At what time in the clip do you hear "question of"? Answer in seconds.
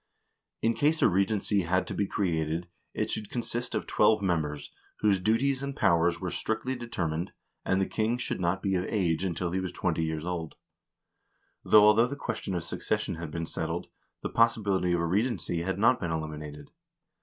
12.15-12.63